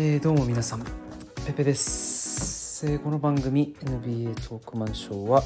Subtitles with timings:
[0.00, 0.84] えー、どうも皆さん。
[1.44, 5.42] ペペです、えー、この番組 NBA トークマンショーは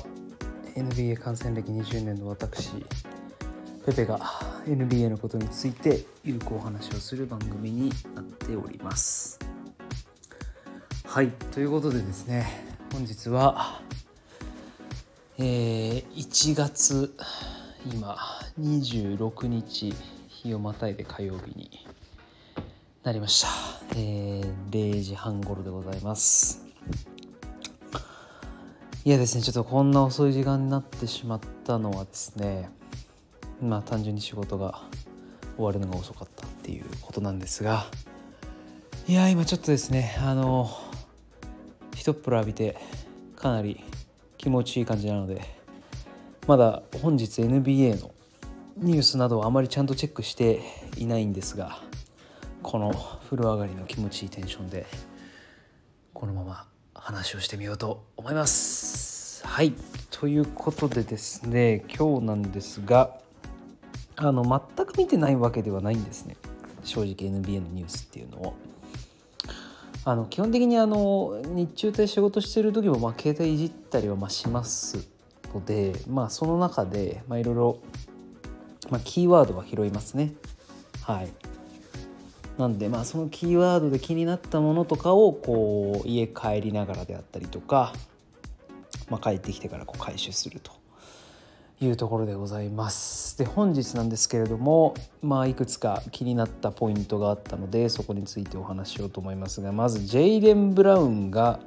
[0.76, 2.68] NBA 観戦歴20年の私
[3.86, 4.18] ペペが
[4.66, 9.38] NBA のことについて有効話をする番組になっております。
[11.06, 12.46] はいということでですね
[12.92, 13.80] 本日は
[15.38, 17.14] えー、1月
[17.90, 18.18] 今
[18.60, 19.94] 26日
[20.28, 21.70] 日をまたいで火曜日に
[23.02, 23.48] なりました、
[23.96, 26.64] えー、0時半頃でございます。
[29.04, 32.70] いやですねちょっとこんな遅い時間になってしまったのはですね
[33.60, 34.80] まあ単純に仕事が
[35.56, 37.86] 終わるのが遅かったっていうことなんですが
[39.08, 40.70] いや今ちょっとですねあの
[41.96, 42.76] 一っ風呂浴びて
[43.34, 43.80] かなり
[44.38, 45.42] 気持ちいい感じなので
[46.46, 48.12] まだ本日 NBA の
[48.76, 50.60] ニュースなどはあまりちゃんとチェックして
[50.96, 51.80] いないんですが
[52.62, 52.92] この
[53.24, 54.86] 風呂上がりの気持ちいいテンションで
[56.14, 59.44] このまま話をしてみようと思います。
[59.44, 59.74] はい
[60.10, 63.18] ということでですね今日なんですが
[64.14, 64.44] あの
[64.76, 66.36] 全く見てないわけではないんですね
[66.84, 68.54] 正直 NBA のニュースっていうのを。
[70.04, 75.08] あの基本的にあの日中で仕事してる時もまあ携帯いじったりはまします
[75.54, 77.78] ので、まあ、その中でいろいろ
[79.04, 80.32] キーワードは拾いますね。
[81.02, 81.51] はい
[82.58, 87.92] なんでまあそのキーワードで気になったものとかをこう家帰りながらであったりとか、
[89.08, 90.72] まあ、帰ってきてからこう回収すると
[91.80, 93.38] いうところでございます。
[93.38, 101.60] で本日なんですけれども、まあ、いくつか気になったポイントがあったのでそこについてお話ししようと思いますがまずジェイレン・ブラウンが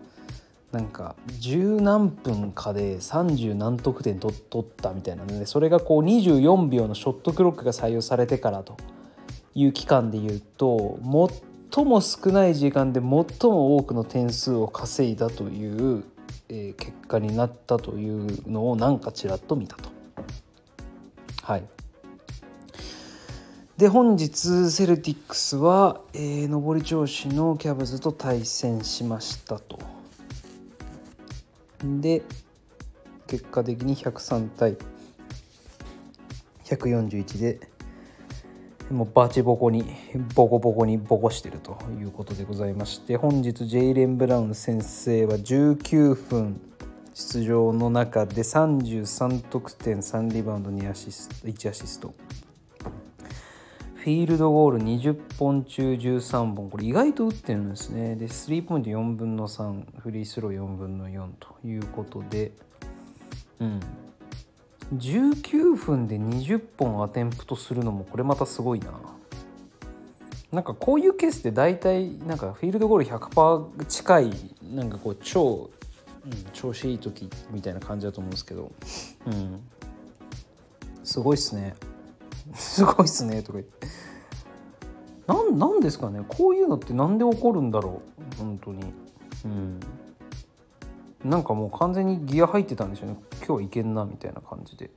[0.71, 8.77] なんか十何分かで30何得点取ったみたいなのでそれがこう24秒のショットクロックが採用されてからと
[9.55, 10.99] いう期間でいうと
[11.73, 13.05] 最も少ない時間で最
[13.49, 16.03] も多くの点数を稼いだという、
[16.49, 19.89] え結果になったというのをなんかちらっと見たと。
[21.41, 21.63] はい
[23.77, 29.79] で本日セルティックスは、えー、上り調子のキャブズと対戦しましたと。
[31.83, 32.23] で
[33.27, 34.77] 結果的に103対
[36.63, 37.74] 141で
[38.91, 39.83] もうバチボコに
[40.35, 46.61] ボコボコにボコしてるということでございまして本日ジェイレン・ブラウン先生は19分
[47.15, 52.13] 出場の中で33得点3リバウンド2アシスト1アシスト。
[53.95, 56.69] フィールドゴール20本中13本。
[56.69, 58.15] これ意外と打ってるんですね。
[58.15, 62.51] でスリーポイント4分の3フリースロー4分の4ということで
[63.59, 63.79] うん。
[64.93, 68.91] 19分で20本アテンプトするのもこれまたすごいな。
[70.51, 74.31] なんかこういうケースって大体なんかフィールドゴール100%近い
[74.73, 75.69] なんかこう超、
[76.23, 78.71] うん、調子いい時みたいな感じだと思うんですけど。
[79.25, 79.61] うん。
[81.03, 81.75] すごいっすね。
[82.53, 83.41] すごいっすね。
[83.41, 83.87] とか言って。
[85.27, 86.23] なんなんですかね。
[86.27, 88.01] こういうのって何で起こるんだろ
[88.35, 88.37] う。
[88.37, 88.83] 本当に。
[89.45, 89.79] うん。
[91.25, 93.17] なんかもう完全にギア入ってたんでしょうね。
[93.47, 94.91] 今日いけんなみたいな感じで。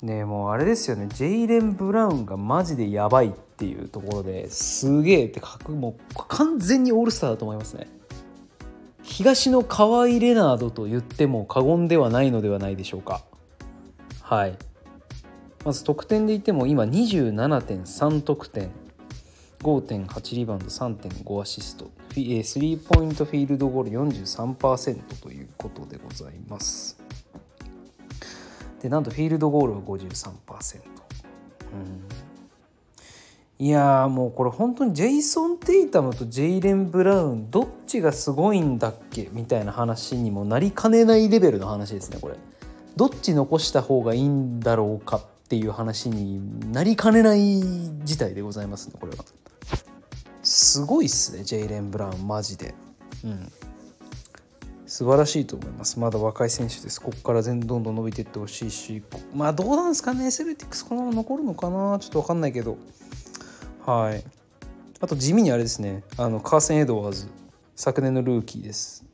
[0.00, 1.08] ねもうあれですよね。
[1.08, 7.88] ジェイレン・ブラウンがマジでやばいっていうところですげえって書くもう完全にオールスターだと思いますね。
[9.02, 13.22] 東の河合レナードと言っても過言ではないのではないでしょうか。
[14.20, 14.56] はい。
[15.64, 18.70] まず得点で言っても今27.3得点。
[19.62, 21.90] 5.8リバウンド3.5アシスト。
[22.10, 26.98] スリーポイントフィールドゴール43%ということでございます。
[28.82, 30.80] でなんとフィールドゴールは53%、
[33.60, 39.28] うん、いやもうこれ本当にジェイソン・テイタムとジェイレン・ブラウンどっちがすごいんだっけ？
[39.32, 42.34] みたいな話にもなりかねないレベルの話ですねこれ。
[42.96, 47.62] どっち残した方がいいんだろうかっていう話になりかねない
[48.04, 49.24] 事態でございますねこれは。
[50.62, 52.74] すごいっすねジェイレン・ブラウンマジで。
[53.24, 53.52] うん。
[54.86, 55.98] 素晴らしいと思います。
[55.98, 57.00] まだ若い選手です。
[57.00, 59.02] ここから全どんどん伸びていってほしいし。
[59.34, 61.98] まあどうなんですかねセルティックスこのまま残るのかな？
[61.98, 62.76] ちょっと分かんないけど。
[63.86, 64.22] はい。
[65.00, 66.04] あと地味にあれですね。
[66.18, 67.28] あのカーセン・エドワーズ
[67.74, 69.04] 昨年のルーキーです。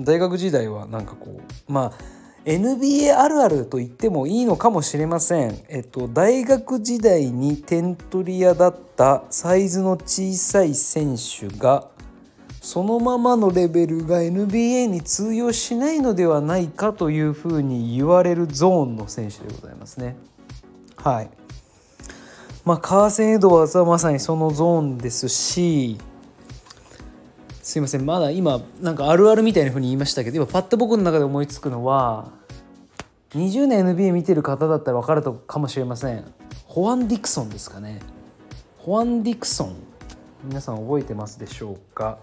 [0.00, 2.17] 大学時代はなんかこうまあ
[2.48, 5.58] NBA あるあると言ってもいいのかもしれません。
[5.68, 11.88] えっと、大学時代に点取り屋だったサイズの小さい選手が
[12.62, 20.16] そのままのレベルが NBA に通用しないのではないかというふうに言われるゾーンの選手でございますね。
[20.96, 21.30] はい。
[22.64, 25.98] まあ、カーセン・エドワーズはまさにそのゾーンですし、
[27.68, 32.32] すいませんまだ今なんかあるあるみたいな風に言いましたけど今パッと僕の中で思いつくのは
[33.30, 36.24] 20年 NBA 見てる方だったら分かるかもしれません。
[36.64, 38.00] ホアン・ディクソンですかね。
[38.78, 39.76] ホアン・ディクソン。
[40.44, 42.18] 皆さん覚えてますでしょうか？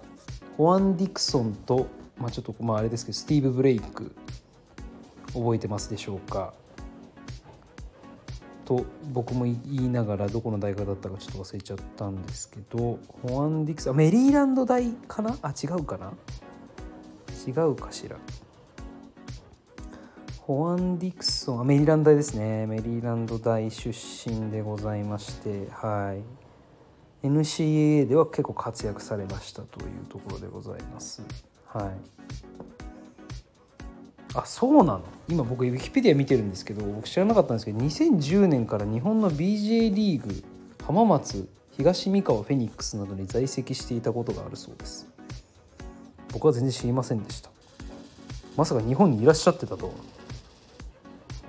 [0.58, 1.88] ホアン・ディクソンと、
[2.18, 4.16] まあ、ちょっとまああれですけどスティーブ・ブレイク
[5.34, 6.54] 覚えてますでしょうか？
[8.64, 15.38] と僕も言いながらどこの大学だったかちょっと忘れちゃったんですけどホアン・ディクソンメリーランド大かな？
[15.44, 16.14] あ違うかな？
[17.46, 18.18] 違うかしら。
[20.46, 22.68] ホアン・ディクソンメリーランド大ですね。
[22.68, 26.16] メリーランド大出身でございましては
[27.24, 27.28] い。
[27.28, 31.24] NCAA では結構活躍されましたというところでございます。
[31.66, 31.92] はい。
[34.36, 35.02] あそうなの？
[35.28, 40.44] 今僕ウィキペディア見てるんですけど僕知らなかったんですけど2010年から日本の BJ リーグ
[40.86, 45.08] 浜松東三河フェニックスなどに在籍していたことがあるそうです。
[46.32, 47.50] 僕は全然知りませんでした。
[48.56, 49.94] まさか日本にいらっしゃってたとは。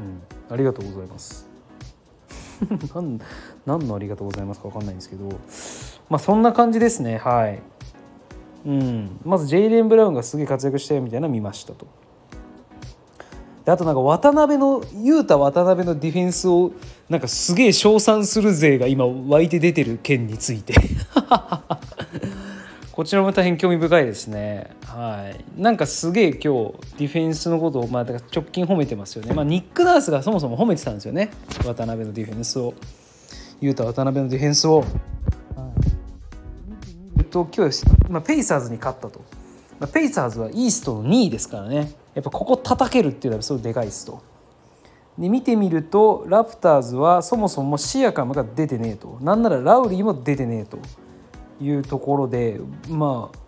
[0.01, 0.23] うん。
[0.51, 1.47] ありがとうございます。
[2.95, 3.21] 何
[3.67, 5.29] 何のありがとうございますか分かんないんですけど。
[6.09, 7.19] まあそんな感じですね。
[7.19, 7.61] はい。
[8.67, 9.21] うん。
[9.25, 11.87] まずジェイレン・ブラウンがすげえ活躍したよみたいなの見ましたと。
[13.65, 16.73] であとなんか渡辺の雄太渡辺のディフェンスを
[17.09, 20.75] なんかすげえ称賛する勢が今湧いて出てる件について。
[22.97, 24.71] こちらも大変興味深いですね。
[24.87, 25.61] はい。
[25.61, 31.31] なんかすげえ今日ディフェンスのことを、まあ、直近褒めてますよね、まあ、ニック・ナースがそもそも褒めてたんですよね。
[31.63, 32.73] 渡辺のディフェンスを。
[33.61, 34.87] 雄太渡辺のディフェンスを、は
[37.21, 39.21] い、と今日、まあ、ペイサーズに勝ったと、
[39.79, 41.93] まあ、ペイサーズはイーストの2位ですからね。
[42.15, 44.23] やっぱここ叩けるっていうのはすごいでかいですと。
[45.19, 49.19] で見てみるとラプターズはそもそもシアカムが出てねえと。
[49.21, 50.79] なんならラウリーも出てねえと。
[51.61, 53.47] いうところでまあ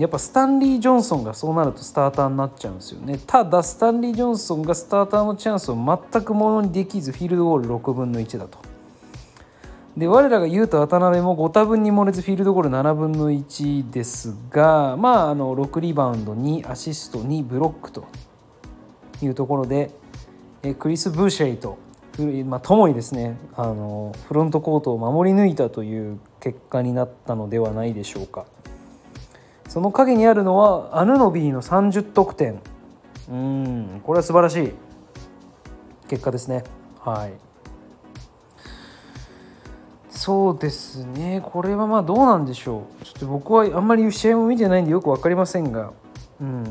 [0.00, 3.20] やっぱスタンリー・ジョンソンがそうなるとスターターになっちゃうんですよね。
[3.24, 8.58] ただスタンリー・ジョンソンがスターターのチャンスを全くものにできずフィールドゴール6分の1だと。
[9.96, 18.04] で我らが言うと渡辺も5多分に漏れずフィールドゴール7分の1ですが、まあ、あの6リバウンド2アシスト2ブロックと
[19.22, 19.90] いうところで
[20.62, 21.78] えクリス・ブーシェイと、
[22.46, 28.46] まあ、ともにですねあのフロントコートを守り抜いたという結果になったのではないでしょうか。
[29.68, 32.60] その陰にあるのはアヌノビーの30得点。
[33.28, 34.72] うんこれは素晴らしい。
[36.08, 36.64] 結果ですね。
[37.00, 37.32] はい。
[40.08, 41.42] そうですね。
[41.44, 43.04] これはまあどうなんでしょう。
[43.04, 45.92] ちょっと僕はあんまり試合も見てないんでよく分かりませんが、
[46.40, 46.64] うん。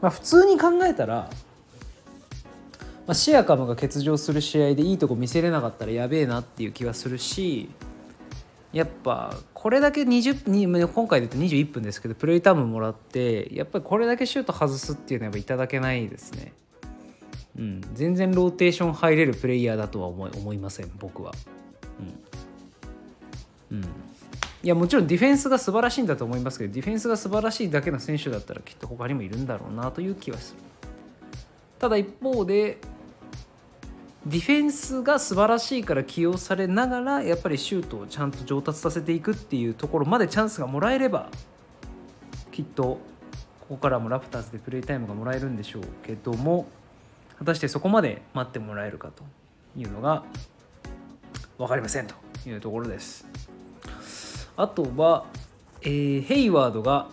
[0.00, 1.30] まあ、普通に考えたら、
[3.06, 7.68] まあ、シアカムが欠場する試合でいいとこ見せれなかったらやべえなっていう気はするし
[8.72, 16.52] やっぱこれだけ20に今回で言うと21分ですけどプレイタイムもらってやっぱりこれだけシュート外すっていうのはやっぱいただけないですね。
[17.58, 21.32] うん、全然ローテーション入れるプレイヤーだとは思い思いません僕は。
[23.70, 23.88] うん、うん、い
[24.62, 30.58] やもちろんディフェンスが素晴らしいんだと思いますけどディフェンスが素晴らしいだけの選手だったらきっと他にもいるんだろうなという気はする
[31.78, 32.78] ただ一方で
[34.26, 41.28] ディフェンスが素晴らしいから起用されながらやっぱりシュートをちゃんと上達させていくっていうところまでチャンスがもらえれば
[42.52, 43.00] きっと
[43.60, 46.68] ここからもラプターズでプレータイムがもらえるんでしょうけども
[47.38, 49.24] 果たしてそこまで待ってもらえるかと
[49.76, 50.22] いうのが
[51.58, 52.14] 分かりませんと
[52.46, 53.26] いうところです。
[54.56, 55.24] あとは、
[55.80, 57.08] えー、ヘイワードが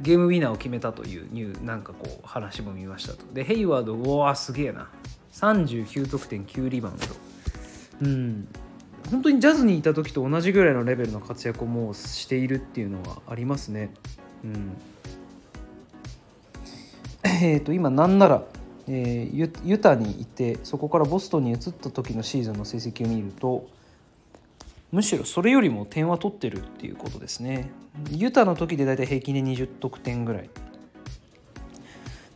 [0.00, 3.24] ゲームウィナーを決めたというニューなんかこう話も見ましたと。
[3.32, 4.88] で、ヘイワード、うわすげえな。
[5.32, 7.06] 39得点9リバウンド。
[8.02, 8.48] うん。
[9.10, 13.90] 本当にジャズにいた時と同じぐらいのレベルの活躍をもうしているっていうのはありますね。
[14.44, 14.76] うん。
[17.24, 18.44] えっ、ー、と、今なんなら、
[18.88, 23.68] えー、ユタにいてそこからボストンに移った時のシーズンの成績を見ると
[24.90, 27.70] むしろそれよりも点は取ってるっていうことですね
[28.10, 30.50] ユタの時で大体平均で20得点ぐらい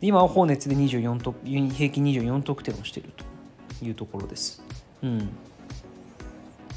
[0.01, 4.63] 今はホーネッツで24得平均24得点をしているというところです。
[5.03, 5.29] うん。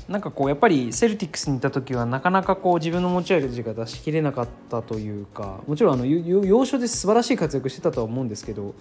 [0.09, 8.73] なんかこうやっぱりセルティックスにいた時はなかなかこう自分の持ち味が出し切れなかったというかもちろんあの要所で素晴らしい活躍してたとは思うんですけど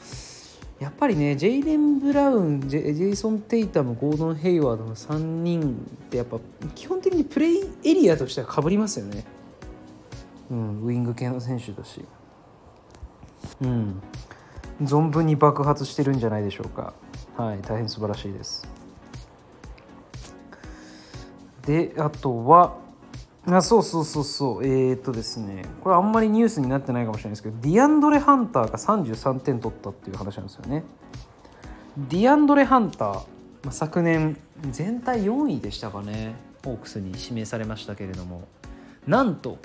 [0.80, 6.38] やっぱりねジェイレン・ブラウンジェジェイソン・テイタムゴードン・ヘイワードの3人ってやっぱ
[6.74, 9.24] 基本的にプレイエリアとしてはかぶりますよね、
[10.50, 12.02] うん、ウイング系の選手だし、
[13.60, 14.00] うん、
[14.82, 16.92] 存分に爆発してるんじゃないでしょうか。
[17.36, 18.66] はい大変素晴らしいです。
[21.66, 22.76] であとは
[23.46, 30.84] あそうそうそうそうえー、っとですねこれあんまりニュースになってないかもしれないですけどディアンドレ・ハンターが33点取ったっていう話なんですよね。
[31.96, 33.24] ディアンドレ・ハンター、ま
[33.68, 34.38] あ、昨年
[34.70, 38.46] 全体4位でしたかねホークスに指名されましたけれども
[39.06, 39.58] なんと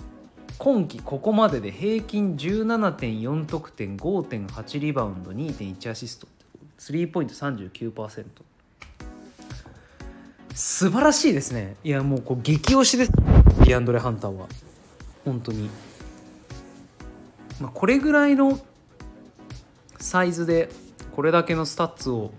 [0.63, 6.27] 今季ここまでで平均17.4得点5.8リバウンド2.1アシスト。
[6.77, 8.23] スリーポイント39%
[10.53, 11.75] 素晴らしいですね。
[11.83, 13.11] いやもうこう激推しです。
[13.11, 14.47] ディアンドレ・ハンターは。
[15.25, 15.69] 本当に、
[17.59, 18.57] まあ、これぐらいの
[19.99, 20.69] サイズで
[21.13, 22.31] これだけのスタッツを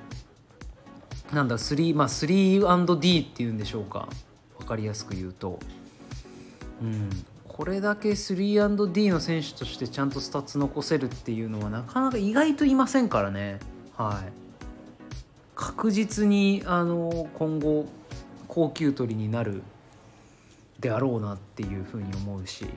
[1.31, 4.09] なんだ 3, まあ 3&D っていうんでしょうか。
[4.59, 5.61] 分かりやすく言うと。
[6.81, 7.11] うん。
[7.55, 13.61] これだけ 3&D の選手としてちゃんとスタッツ残せるっていうのはなかなか意外といませんからね。
[13.97, 14.33] はい。
[15.55, 17.87] 確実にあの今後
[18.49, 19.63] 高給取りになる
[20.81, 22.71] であろうなっていうふうに思うし、うん、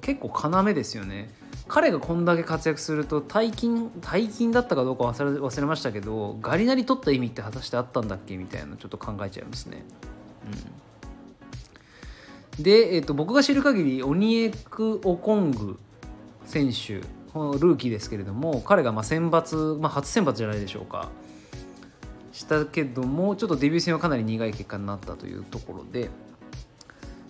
[0.00, 1.30] 結構要ですよね。
[1.68, 9.84] 彼がこんだけ活躍すると大金大金だったかどうか忘れ忘れましたけどガリナリ取った意味って果たしてあったんだっけみたいなちょっと考えちゃいますね。
[10.46, 10.93] うん、
[12.58, 15.78] で、えーと、僕が知る限りオニエク・オコング
[16.44, 21.10] 選手ルーキーですけれども彼がまあ選抜、まあ、初選抜じゃないでしょうか。
[22.32, 26.10] したけどもちょっとデビュー戦はかなり苦い結果になったというところで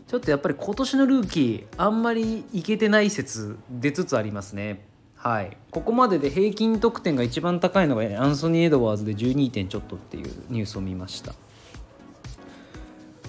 [0.07, 4.87] ちょっとやっぱり今年のルーキーあんまりいけてない説出つつありますね。
[5.17, 5.57] はい。
[5.71, 11.35] ここまでで平均得点が一番高いのがアンソニー・エドワーズで12点ちょっとっていうニュースを見ました。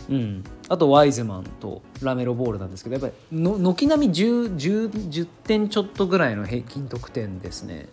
[0.09, 0.43] うん。
[0.67, 7.87] あとワイズマンとラメロボールなんですけどやっぱりの軒並み 10, 10, 10点ちょっとぐらいの平均得点ですね。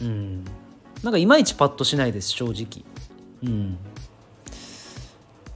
[0.00, 0.44] うん。
[1.02, 2.84] なんかいまいちパッとしないです正直。
[3.42, 3.78] うん。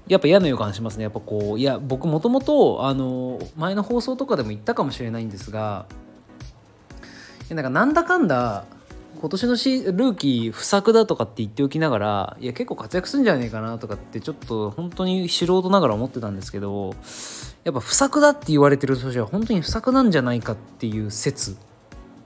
[0.09, 1.05] やっぱ嫌な予感しますね。
[1.05, 5.87] やっぱこういや僕もともとあの前の放送とかでも言ったかもしれないんですが
[7.49, 8.65] なんかなんだかんだ
[9.21, 16.95] 今年のシルーキー不作だとかって言っておきながらいや結構活躍するんじゃねえかなとかってちょっと本当に素人ながら思ってたんですけど
[17.65, 21.59] やっぱ不作だって言われてる年は本当に不作なんじゃないかっていう説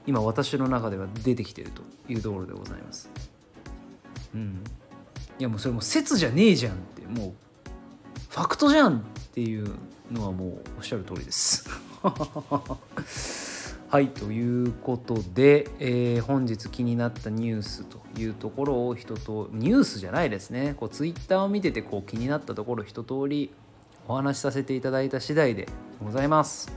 [0.06, 3.10] 今私の中では出てきてるというところでございます。
[4.32, 4.62] うん、
[5.40, 7.32] いやもうそれも説じゃねえじゃんってもう
[8.28, 9.00] ファクトじゃんっ
[9.32, 9.68] ていう
[10.12, 11.68] のはもうおっしゃる通りです。
[13.94, 20.74] はいということで、えー、本日気になったニュースというところを人とニュースじゃないですね。
[20.76, 23.52] こうツイッターを見ててこう気になったところ一通り
[24.08, 25.68] お話しさせていただいた次第で
[26.04, 26.72] ございます。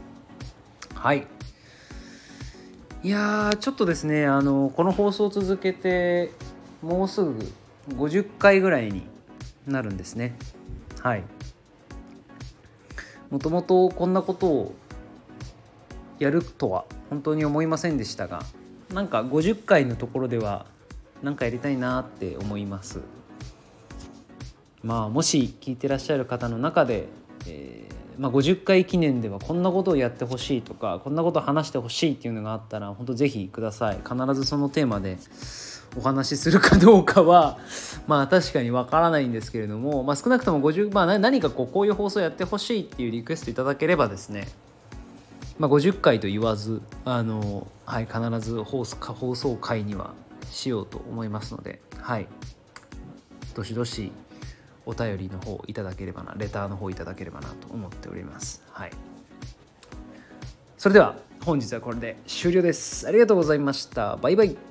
[0.93, 1.25] はい。
[3.01, 6.29] いやちょっとですねあのこの放送を続けて
[6.83, 7.51] もうすぐ
[7.95, 9.07] 50回ぐらいに
[9.65, 10.37] なるんですね。
[11.01, 11.23] はい。
[13.31, 14.75] もともとこんなことを
[16.19, 18.43] やるとは本当に思いませんでしたが
[18.93, 20.65] なんか50回のところでは
[21.21, 22.99] 何かやりたいなって思います。
[24.83, 27.07] まあもし聞いてらっしゃる方の中で、
[27.47, 33.99] えーまあ、50回記念ではこんなことをやってほしいとかこんなことを話してほしいっていうのがあったら本当ぜひください。
[34.03, 35.17] 必ずそのテーマで
[35.97, 37.59] お話しするかどうかは
[38.07, 44.47] まあ確かにわからないんですけれども、まあ、少なくとも50、まあ、何かこうこういう放送やってほしいっていうリクエストいただければですね
[45.59, 50.13] まあ、50回と言わずあの、はい、必ず放送回には
[50.51, 52.27] しようと思いますので、はい、
[53.55, 54.11] どしどし
[54.85, 58.63] お便りの方いただければなレターの方いただければなと思っております。
[58.71, 58.91] はい。
[60.77, 63.07] それでは本日はこれで終了です。
[63.07, 64.15] ありがとうございました。
[64.17, 64.66] バイバイ。